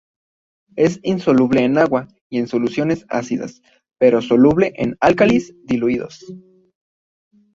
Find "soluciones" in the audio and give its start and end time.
2.47-3.05